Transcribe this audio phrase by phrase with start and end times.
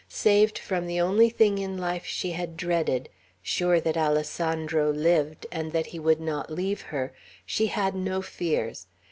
[0.09, 3.07] Saved from the only thing in life she had dreaded,
[3.43, 7.13] sure that Alessandro lived, and that he would not leave her,
[7.45, 8.87] she had no fears.